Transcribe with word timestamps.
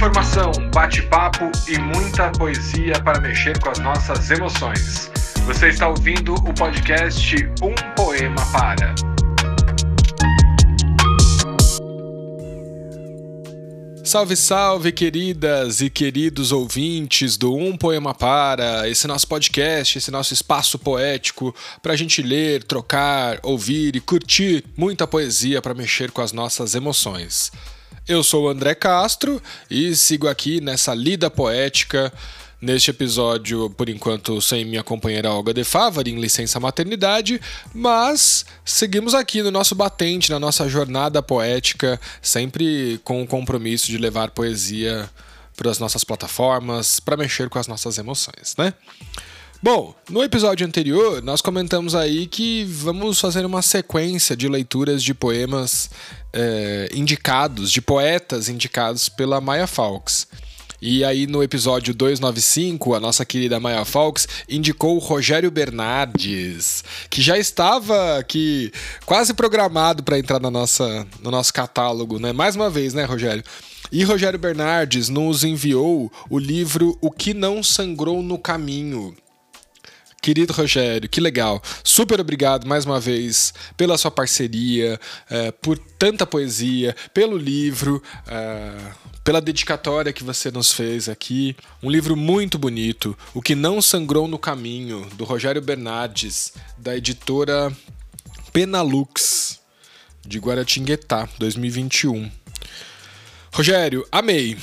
informação, 0.00 0.50
bate-papo 0.72 1.52
e 1.68 1.78
muita 1.78 2.32
poesia 2.32 2.98
para 3.02 3.20
mexer 3.20 3.60
com 3.60 3.68
as 3.68 3.78
nossas 3.80 4.30
emoções. 4.30 5.10
Você 5.44 5.68
está 5.68 5.88
ouvindo 5.88 6.32
o 6.36 6.54
podcast 6.54 7.36
Um 7.62 7.74
Poema 7.94 8.40
Para. 8.50 8.94
Salve, 14.02 14.36
salve, 14.36 14.90
queridas 14.90 15.82
e 15.82 15.90
queridos 15.90 16.50
ouvintes 16.50 17.36
do 17.36 17.54
Um 17.54 17.76
Poema 17.76 18.14
Para, 18.14 18.88
esse 18.88 19.06
nosso 19.06 19.28
podcast, 19.28 19.98
esse 19.98 20.10
nosso 20.10 20.32
espaço 20.32 20.78
poético 20.78 21.54
para 21.82 21.92
a 21.92 21.96
gente 21.96 22.22
ler, 22.22 22.64
trocar, 22.64 23.38
ouvir 23.42 23.96
e 23.96 24.00
curtir 24.00 24.64
muita 24.74 25.06
poesia 25.06 25.60
para 25.60 25.74
mexer 25.74 26.10
com 26.10 26.22
as 26.22 26.32
nossas 26.32 26.74
emoções. 26.74 27.52
Eu 28.08 28.24
sou 28.24 28.44
o 28.44 28.48
André 28.48 28.74
Castro 28.74 29.40
e 29.70 29.94
sigo 29.94 30.26
aqui 30.26 30.60
nessa 30.60 30.94
lida 30.94 31.30
poética. 31.30 32.12
Neste 32.60 32.90
episódio, 32.90 33.70
por 33.70 33.88
enquanto, 33.88 34.38
sem 34.42 34.66
minha 34.66 34.82
companheira 34.82 35.30
Olga 35.30 35.54
de 35.54 35.64
Favari, 35.64 36.10
em 36.10 36.20
licença 36.20 36.60
maternidade, 36.60 37.40
mas 37.74 38.44
seguimos 38.66 39.14
aqui 39.14 39.42
no 39.42 39.50
nosso 39.50 39.74
batente, 39.74 40.30
na 40.30 40.38
nossa 40.38 40.68
jornada 40.68 41.22
poética, 41.22 41.98
sempre 42.20 43.00
com 43.02 43.22
o 43.22 43.26
compromisso 43.26 43.86
de 43.86 43.96
levar 43.96 44.32
poesia 44.32 45.08
para 45.56 45.70
as 45.70 45.78
nossas 45.78 46.04
plataformas, 46.04 47.00
para 47.00 47.16
mexer 47.16 47.48
com 47.48 47.58
as 47.58 47.66
nossas 47.66 47.96
emoções, 47.96 48.54
né? 48.58 48.74
Bom, 49.62 49.94
no 50.08 50.24
episódio 50.24 50.66
anterior, 50.66 51.22
nós 51.22 51.42
comentamos 51.42 51.94
aí 51.94 52.26
que 52.26 52.64
vamos 52.64 53.20
fazer 53.20 53.44
uma 53.44 53.60
sequência 53.60 54.34
de 54.34 54.48
leituras 54.48 55.02
de 55.02 55.12
poemas 55.12 55.90
é, 56.32 56.88
indicados, 56.94 57.70
de 57.70 57.82
poetas 57.82 58.48
indicados 58.48 59.10
pela 59.10 59.38
Maya 59.38 59.66
Fawkes. 59.66 60.26
E 60.80 61.04
aí 61.04 61.26
no 61.26 61.42
episódio 61.42 61.92
295, 61.92 62.94
a 62.94 63.00
nossa 63.00 63.22
querida 63.22 63.60
Maya 63.60 63.84
Fawkes 63.84 64.26
indicou 64.48 64.96
o 64.96 64.98
Rogério 64.98 65.50
Bernardes, 65.50 66.82
que 67.10 67.20
já 67.20 67.36
estava 67.36 68.16
aqui 68.16 68.72
quase 69.04 69.34
programado 69.34 70.02
para 70.02 70.18
entrar 70.18 70.40
na 70.40 70.50
nossa, 70.50 71.06
no 71.22 71.30
nosso 71.30 71.52
catálogo, 71.52 72.18
né? 72.18 72.32
Mais 72.32 72.56
uma 72.56 72.70
vez, 72.70 72.94
né, 72.94 73.04
Rogério? 73.04 73.44
E 73.92 74.04
Rogério 74.04 74.38
Bernardes 74.38 75.10
nos 75.10 75.44
enviou 75.44 76.10
o 76.30 76.38
livro 76.38 76.96
O 77.02 77.10
que 77.10 77.34
não 77.34 77.62
sangrou 77.62 78.22
no 78.22 78.38
caminho, 78.38 79.14
Querido 80.20 80.52
Rogério, 80.52 81.08
que 81.08 81.20
legal. 81.20 81.62
Super 81.82 82.20
obrigado 82.20 82.66
mais 82.66 82.84
uma 82.84 83.00
vez 83.00 83.54
pela 83.76 83.96
sua 83.96 84.10
parceria, 84.10 85.00
é, 85.30 85.50
por 85.50 85.78
tanta 85.78 86.26
poesia, 86.26 86.94
pelo 87.14 87.38
livro, 87.38 88.02
é, 88.26 88.92
pela 89.24 89.40
dedicatória 89.40 90.12
que 90.12 90.22
você 90.22 90.50
nos 90.50 90.72
fez 90.72 91.08
aqui. 91.08 91.56
Um 91.82 91.90
livro 91.90 92.16
muito 92.16 92.58
bonito, 92.58 93.16
O 93.32 93.40
que 93.40 93.54
Não 93.54 93.80
Sangrou 93.80 94.28
no 94.28 94.38
Caminho, 94.38 95.08
do 95.14 95.24
Rogério 95.24 95.62
Bernardes, 95.62 96.52
da 96.76 96.94
editora 96.94 97.72
Penalux, 98.52 99.58
de 100.26 100.38
Guaratinguetá, 100.38 101.28
2021. 101.38 102.30
Rogério, 103.52 104.06
amei 104.12 104.58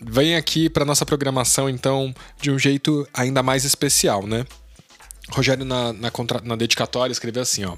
vem 0.00 0.36
aqui 0.36 0.68
para 0.68 0.84
nossa 0.84 1.06
programação 1.06 1.68
então 1.68 2.14
de 2.40 2.50
um 2.50 2.58
jeito 2.58 3.08
ainda 3.12 3.42
mais 3.42 3.64
especial, 3.64 4.26
né? 4.26 4.46
Rogério, 5.30 5.64
na, 5.64 5.92
na, 5.92 6.10
contra, 6.10 6.40
na 6.40 6.56
dedicatória, 6.56 7.12
escreveu 7.12 7.42
assim: 7.42 7.64
ó. 7.64 7.76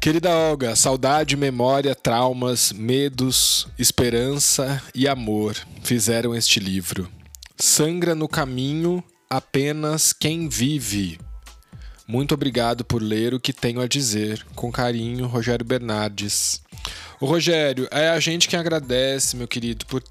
Querida 0.00 0.30
Olga, 0.30 0.76
saudade, 0.76 1.36
memória, 1.36 1.94
traumas, 1.94 2.72
medos, 2.72 3.66
esperança 3.78 4.80
e 4.94 5.08
amor 5.08 5.56
fizeram 5.82 6.34
este 6.34 6.60
livro. 6.60 7.10
Sangra 7.58 8.14
no 8.14 8.28
caminho 8.28 9.02
apenas 9.28 10.12
quem 10.12 10.48
vive. 10.48 11.18
Muito 12.06 12.34
obrigado 12.34 12.84
por 12.84 13.02
ler 13.02 13.34
o 13.34 13.40
que 13.40 13.52
tenho 13.52 13.80
a 13.80 13.88
dizer. 13.88 14.46
Com 14.54 14.70
carinho, 14.70 15.26
Rogério 15.26 15.64
Bernardes. 15.64 16.62
O 17.20 17.26
Rogério, 17.26 17.88
é 17.90 18.10
a 18.10 18.20
gente 18.20 18.46
que 18.46 18.54
agradece, 18.54 19.36
meu 19.36 19.48
querido, 19.48 19.84
por 19.86 20.02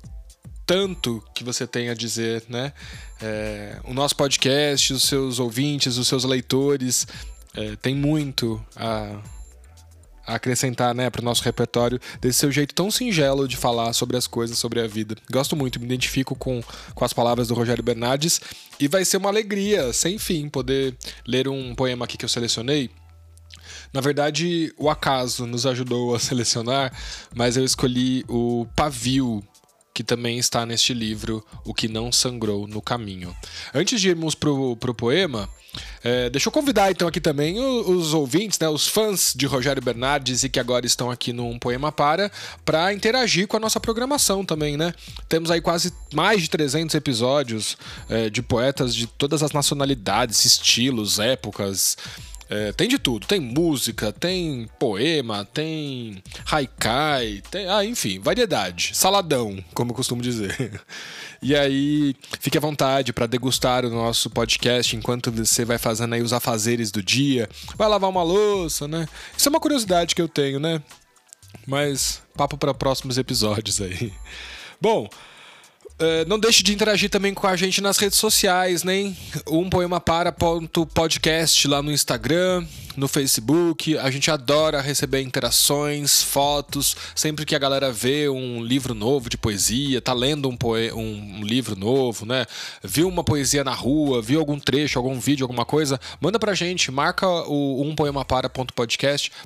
tanto 0.65 1.23
que 1.33 1.43
você 1.43 1.67
tem 1.67 1.89
a 1.89 1.93
dizer, 1.93 2.43
né? 2.49 2.73
É, 3.21 3.79
o 3.83 3.93
nosso 3.93 4.15
podcast, 4.15 4.93
os 4.93 5.03
seus 5.03 5.39
ouvintes, 5.39 5.97
os 5.97 6.07
seus 6.07 6.23
leitores, 6.23 7.07
é, 7.53 7.75
tem 7.75 7.95
muito 7.95 8.63
a, 8.75 9.21
a 10.25 10.35
acrescentar 10.35 10.93
né, 10.93 11.09
para 11.09 11.21
o 11.21 11.23
nosso 11.23 11.43
repertório 11.43 11.99
desse 12.19 12.39
seu 12.39 12.51
jeito 12.51 12.73
tão 12.73 12.89
singelo 12.89 13.47
de 13.47 13.55
falar 13.55 13.93
sobre 13.93 14.17
as 14.17 14.27
coisas, 14.27 14.57
sobre 14.57 14.81
a 14.81 14.87
vida. 14.87 15.15
Gosto 15.31 15.55
muito, 15.55 15.79
me 15.79 15.85
identifico 15.85 16.35
com, 16.35 16.61
com 16.93 17.05
as 17.05 17.13
palavras 17.13 17.47
do 17.47 17.53
Rogério 17.53 17.83
Bernardes 17.83 18.41
e 18.79 18.87
vai 18.87 19.05
ser 19.05 19.17
uma 19.17 19.29
alegria, 19.29 19.93
sem 19.93 20.17
fim, 20.17 20.49
poder 20.49 20.97
ler 21.25 21.47
um 21.47 21.75
poema 21.75 22.05
aqui 22.05 22.17
que 22.17 22.25
eu 22.25 22.29
selecionei. 22.29 22.89
Na 23.93 24.01
verdade, 24.01 24.73
o 24.77 24.89
acaso 24.89 25.45
nos 25.45 25.65
ajudou 25.65 26.15
a 26.15 26.19
selecionar, 26.19 26.91
mas 27.33 27.55
eu 27.55 27.63
escolhi 27.63 28.25
o 28.27 28.67
Pavio 28.75 29.41
que 29.95 30.03
também 30.03 30.37
está 30.37 30.65
neste 30.65 30.93
livro, 30.93 31.41
O 31.63 31.73
que 31.73 31.87
Não 31.87 32.11
Sangrou 32.11 32.67
no 32.67 32.81
Caminho. 32.81 33.33
Antes 33.73 34.01
de 34.01 34.09
irmos 34.09 34.35
pro, 34.35 34.75
pro 34.75 34.93
poema, 34.93 35.49
é, 36.03 36.29
deixa 36.29 36.49
eu 36.49 36.51
convidar 36.51 36.91
então 36.91 37.07
aqui 37.07 37.21
também 37.21 37.57
os, 37.57 37.87
os, 37.87 38.13
ouvintes, 38.13 38.59
né, 38.59 38.67
os 38.67 38.85
fãs 38.89 39.33
de 39.33 39.45
Rogério 39.45 39.81
Bernardes 39.81 40.43
e 40.43 40.49
que 40.49 40.59
agora 40.59 40.85
estão 40.85 41.09
aqui 41.09 41.31
no 41.31 41.57
Poema 41.61 41.93
Para, 41.93 42.29
para 42.65 42.93
interagir 42.93 43.47
com 43.47 43.55
a 43.55 43.59
nossa 43.59 43.79
programação 43.79 44.43
também, 44.43 44.75
né? 44.75 44.93
Temos 45.29 45.49
aí 45.49 45.61
quase 45.61 45.93
mais 46.13 46.41
de 46.41 46.49
300 46.49 46.93
episódios 46.93 47.77
é, 48.09 48.29
de 48.29 48.41
poetas 48.41 48.93
de 48.93 49.07
todas 49.07 49.41
as 49.41 49.53
nacionalidades, 49.53 50.43
estilos, 50.43 51.19
épocas, 51.19 51.95
é, 52.49 52.71
tem 52.71 52.87
de 52.87 52.99
tudo. 52.99 53.25
Tem 53.25 53.39
música, 53.39 54.11
tem 54.11 54.69
poema, 54.79 55.45
tem 55.45 56.21
haikai, 56.49 57.41
tem. 57.49 57.67
Ah, 57.67 57.83
enfim, 57.83 58.19
variedade. 58.19 58.91
Saladão, 58.93 59.63
como 59.73 59.91
eu 59.91 59.95
costumo 59.95 60.21
dizer. 60.21 60.81
E 61.41 61.55
aí, 61.55 62.15
fique 62.39 62.57
à 62.57 62.61
vontade 62.61 63.13
para 63.13 63.27
degustar 63.27 63.85
o 63.85 63.89
nosso 63.91 64.31
podcast 64.31 64.95
enquanto 64.95 65.31
você 65.31 65.63
vai 65.63 65.77
fazendo 65.77 66.15
aí 66.15 66.21
os 66.23 66.33
afazeres 66.33 66.89
do 66.89 67.03
dia. 67.03 67.47
Vai 67.75 67.87
lavar 67.87 68.09
uma 68.09 68.23
louça, 68.23 68.87
né? 68.87 69.07
Isso 69.37 69.47
é 69.47 69.51
uma 69.51 69.59
curiosidade 69.59 70.15
que 70.15 70.21
eu 70.21 70.27
tenho, 70.27 70.59
né? 70.59 70.81
Mas 71.67 72.19
papo 72.35 72.57
para 72.57 72.73
próximos 72.73 73.19
episódios 73.19 73.79
aí. 73.79 74.11
Bom, 74.81 75.07
Uh, 75.97 76.27
não 76.27 76.37
deixe 76.37 76.61
de 76.61 76.73
interagir 76.73 77.09
também 77.09 77.33
com 77.33 77.47
a 77.47 77.55
gente 77.55 77.79
nas 77.79 77.97
redes 77.97 78.17
sociais, 78.17 78.83
né? 78.83 79.15
Um 79.47 79.69
poema 79.69 80.01
lá 81.69 81.81
no 81.81 81.89
Instagram, 81.89 82.67
no 82.97 83.07
Facebook. 83.07 83.97
A 83.97 84.11
gente 84.11 84.29
adora 84.29 84.81
receber 84.81 85.21
interações, 85.21 86.21
fotos. 86.21 86.97
Sempre 87.15 87.45
que 87.45 87.55
a 87.55 87.59
galera 87.59 87.93
vê 87.93 88.27
um 88.27 88.61
livro 88.61 88.93
novo 88.93 89.29
de 89.29 89.37
poesia, 89.37 90.01
tá 90.01 90.11
lendo 90.11 90.49
um, 90.49 90.57
poe 90.57 90.91
um, 90.91 91.41
livro 91.41 91.77
novo, 91.77 92.25
né? 92.25 92.45
Viu 92.83 93.07
uma 93.07 93.23
poesia 93.23 93.63
na 93.63 93.73
rua, 93.73 94.21
viu 94.21 94.41
algum 94.41 94.59
trecho, 94.59 94.99
algum 94.99 95.17
vídeo, 95.17 95.45
alguma 95.45 95.63
coisa, 95.63 95.97
manda 96.19 96.37
pra 96.37 96.53
gente, 96.53 96.91
marca 96.91 97.25
o 97.27 97.81
um 97.81 97.95
poema 97.95 98.25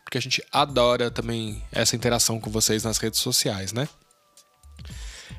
porque 0.03 0.17
a 0.17 0.21
gente 0.21 0.43
adora 0.51 1.11
também 1.11 1.61
essa 1.71 1.95
interação 1.95 2.39
com 2.39 2.49
vocês 2.49 2.83
nas 2.83 2.97
redes 2.97 3.19
sociais, 3.19 3.71
né? 3.71 3.87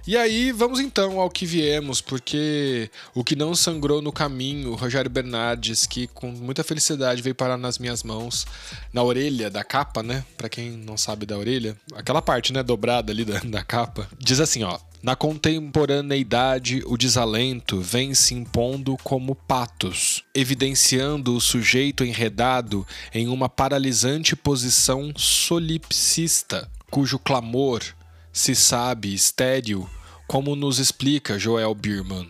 E 0.06 0.16
aí, 0.16 0.50
vamos 0.50 0.80
então 0.80 1.20
ao 1.20 1.28
que 1.28 1.44
viemos, 1.44 2.00
porque 2.00 2.90
o 3.14 3.22
que 3.22 3.36
não 3.36 3.54
sangrou 3.54 4.00
no 4.00 4.10
caminho, 4.10 4.74
Rogério 4.74 5.10
Bernardes, 5.10 5.86
que 5.86 6.06
com 6.06 6.30
muita 6.30 6.64
felicidade 6.64 7.20
veio 7.20 7.34
parar 7.34 7.58
nas 7.58 7.78
minhas 7.78 8.02
mãos, 8.02 8.46
na 8.92 9.02
orelha 9.02 9.50
da 9.50 9.62
capa, 9.62 10.02
né? 10.02 10.24
Para 10.36 10.48
quem 10.48 10.70
não 10.70 10.96
sabe 10.96 11.26
da 11.26 11.36
orelha, 11.36 11.76
aquela 11.94 12.22
parte, 12.22 12.52
né, 12.52 12.62
dobrada 12.62 13.12
ali 13.12 13.24
da, 13.24 13.40
da 13.40 13.62
capa, 13.62 14.08
diz 14.18 14.40
assim, 14.40 14.62
ó: 14.62 14.78
na 15.02 15.14
contemporaneidade, 15.14 16.82
o 16.86 16.96
desalento 16.96 17.80
vem 17.80 18.14
se 18.14 18.34
impondo 18.34 18.96
como 19.02 19.34
patos, 19.34 20.24
evidenciando 20.34 21.34
o 21.34 21.40
sujeito 21.40 22.04
enredado 22.04 22.86
em 23.12 23.28
uma 23.28 23.48
paralisante 23.48 24.34
posição 24.34 25.12
solipsista, 25.16 26.70
cujo 26.90 27.18
clamor 27.18 27.82
se 28.40 28.54
sabe 28.54 29.12
estéril, 29.12 29.86
como 30.26 30.56
nos 30.56 30.78
explica 30.78 31.38
Joel 31.38 31.74
Birman. 31.74 32.26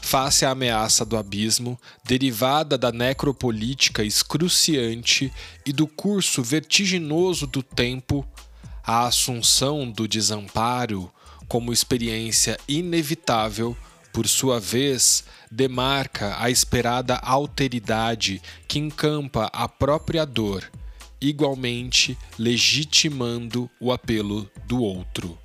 Face 0.00 0.44
à 0.44 0.50
ameaça 0.50 1.04
do 1.04 1.16
abismo, 1.16 1.78
derivada 2.04 2.76
da 2.76 2.90
necropolítica 2.90 4.02
excruciante 4.02 5.32
e 5.64 5.72
do 5.72 5.86
curso 5.86 6.42
vertiginoso 6.42 7.46
do 7.46 7.62
tempo, 7.62 8.26
a 8.82 9.06
assunção 9.06 9.88
do 9.88 10.08
desamparo, 10.08 11.08
como 11.46 11.72
experiência 11.72 12.58
inevitável, 12.66 13.76
por 14.12 14.26
sua 14.26 14.58
vez, 14.58 15.22
demarca 15.48 16.34
a 16.42 16.50
esperada 16.50 17.14
alteridade 17.14 18.42
que 18.66 18.80
encampa 18.80 19.48
a 19.52 19.68
própria 19.68 20.26
dor 20.26 20.68
igualmente 21.20 22.16
legitimando 22.38 23.70
o 23.80 23.92
apelo 23.92 24.50
do 24.66 24.82
outro. 24.82 25.38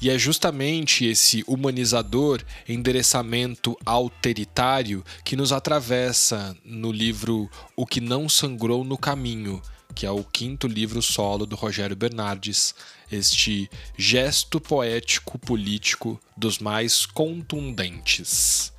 E 0.00 0.10
é 0.10 0.16
justamente 0.16 1.04
esse 1.04 1.42
humanizador, 1.46 2.40
endereçamento 2.68 3.76
alteritário 3.84 5.04
que 5.24 5.34
nos 5.34 5.52
atravessa 5.52 6.56
no 6.64 6.92
livro 6.92 7.50
O 7.74 7.84
que 7.84 8.00
não 8.00 8.28
sangrou 8.28 8.84
no 8.84 8.96
caminho, 8.96 9.60
que 9.96 10.06
é 10.06 10.10
o 10.10 10.22
quinto 10.22 10.68
livro 10.68 11.02
solo 11.02 11.44
do 11.44 11.56
Rogério 11.56 11.96
Bernardes, 11.96 12.76
este 13.10 13.68
gesto 13.96 14.60
poético 14.60 15.36
político 15.36 16.20
dos 16.36 16.60
mais 16.60 17.04
contundentes. 17.04 18.72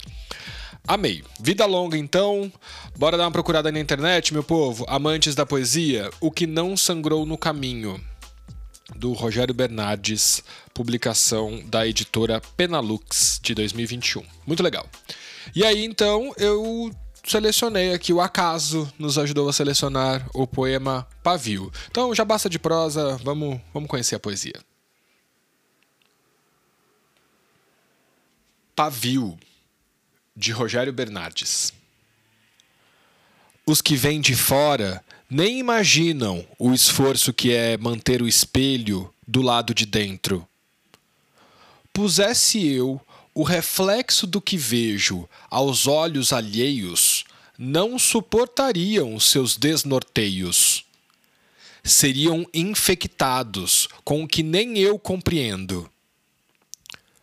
Amei. 0.89 1.23
Vida 1.39 1.67
longa, 1.67 1.95
então. 1.95 2.51
Bora 2.97 3.15
dar 3.15 3.25
uma 3.25 3.31
procurada 3.31 3.71
na 3.71 3.79
internet, 3.79 4.33
meu 4.33 4.43
povo. 4.43 4.85
Amantes 4.87 5.35
da 5.35 5.45
poesia, 5.45 6.09
O 6.19 6.31
que 6.31 6.47
não 6.47 6.75
sangrou 6.75 7.27
no 7.27 7.37
caminho, 7.37 8.03
do 8.95 9.13
Rogério 9.13 9.53
Bernardes, 9.53 10.43
publicação 10.73 11.61
da 11.67 11.85
editora 11.85 12.41
Penalux 12.57 13.39
de 13.43 13.53
2021. 13.53 14.23
Muito 14.47 14.63
legal. 14.63 14.89
E 15.55 15.63
aí, 15.63 15.85
então, 15.85 16.33
eu 16.37 16.89
selecionei 17.23 17.93
aqui 17.93 18.11
o 18.11 18.19
acaso 18.19 18.91
nos 18.97 19.19
ajudou 19.19 19.47
a 19.47 19.53
selecionar 19.53 20.27
o 20.33 20.47
poema 20.47 21.07
Pavio. 21.21 21.71
Então 21.91 22.15
já 22.15 22.25
basta 22.25 22.49
de 22.49 22.57
prosa, 22.57 23.15
vamos, 23.17 23.61
vamos 23.71 23.87
conhecer 23.87 24.15
a 24.15 24.19
poesia. 24.19 24.59
Pavio 28.75 29.37
de 30.39 30.53
Rogério 30.53 30.93
Bernardes. 30.93 31.73
Os 33.65 33.81
que 33.81 33.97
vêm 33.97 34.21
de 34.21 34.35
fora 34.35 35.03
nem 35.29 35.59
imaginam 35.59 36.47
o 36.57 36.73
esforço 36.73 37.33
que 37.33 37.51
é 37.51 37.77
manter 37.77 38.21
o 38.21 38.27
espelho 38.27 39.13
do 39.27 39.41
lado 39.41 39.73
de 39.73 39.85
dentro. 39.85 40.47
Pusesse 41.91 42.65
eu 42.65 43.01
o 43.35 43.43
reflexo 43.43 44.25
do 44.25 44.39
que 44.39 44.55
vejo 44.55 45.29
aos 45.49 45.87
olhos 45.87 46.31
alheios, 46.31 47.25
não 47.57 47.99
suportariam 47.99 49.19
seus 49.19 49.57
desnorteios. 49.57 50.85
Seriam 51.83 52.47
infectados 52.53 53.89
com 54.05 54.23
o 54.23 54.27
que 54.27 54.41
nem 54.41 54.77
eu 54.79 54.97
compreendo. 54.97 55.89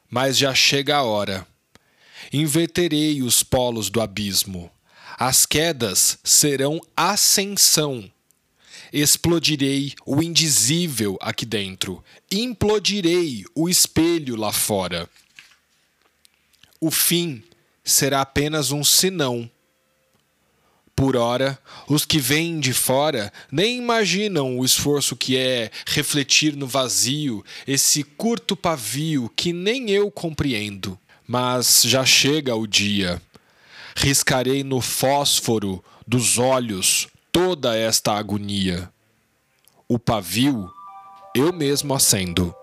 Mas 0.08 0.36
já 0.36 0.54
chega 0.54 0.96
a 0.96 1.02
hora 1.02 1.46
inverterei 2.32 3.22
os 3.22 3.42
polos 3.42 3.90
do 3.90 4.00
abismo. 4.00 4.70
As 5.18 5.46
quedas 5.46 6.18
serão 6.22 6.80
ascensão. 6.96 8.10
Explodirei 8.92 9.94
o 10.04 10.22
indizível 10.22 11.18
aqui 11.20 11.44
dentro, 11.44 12.04
implodirei 12.30 13.44
o 13.54 13.68
espelho 13.68 14.36
lá 14.36 14.52
fora. 14.52 15.08
O 16.80 16.90
fim 16.90 17.42
será 17.82 18.20
apenas 18.20 18.70
um 18.70 18.84
sinão. 18.84 19.50
Por 20.94 21.16
ora, 21.16 21.58
os 21.88 22.04
que 22.04 22.18
vêm 22.18 22.60
de 22.60 22.72
fora 22.72 23.32
nem 23.50 23.78
imaginam 23.78 24.58
o 24.58 24.64
esforço 24.64 25.16
que 25.16 25.36
é 25.36 25.70
refletir 25.86 26.56
no 26.56 26.66
vazio 26.66 27.44
esse 27.66 28.02
curto 28.02 28.56
pavio 28.56 29.30
que 29.34 29.52
nem 29.52 29.90
eu 29.90 30.10
compreendo 30.10 30.98
mas 31.26 31.82
já 31.84 32.04
chega 32.04 32.54
o 32.54 32.66
dia. 32.66 33.20
Riscarei 33.96 34.62
no 34.62 34.80
fósforo 34.80 35.82
dos 36.06 36.38
olhos 36.38 37.08
toda 37.32 37.76
esta 37.76 38.12
agonia. 38.12 38.90
O 39.88 39.98
pavio 39.98 40.70
eu 41.34 41.52
mesmo 41.52 41.94
acendo. 41.94 42.54